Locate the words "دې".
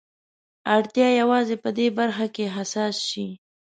1.77-1.87